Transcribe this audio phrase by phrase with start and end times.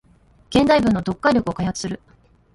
[0.49, 1.99] 現代文の読解力を開発する